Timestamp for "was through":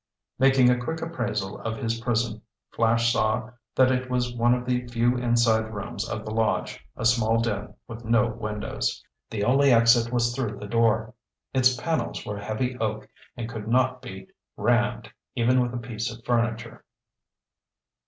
10.11-10.57